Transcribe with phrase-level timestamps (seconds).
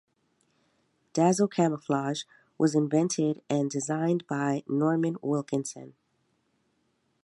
[1.13, 2.23] Dazzle camouflage
[2.57, 5.93] was invented and designed by Norman Wilkinson.